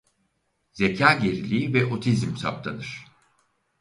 [0.73, 3.05] Zekâ geriliği ve otizm saptanır.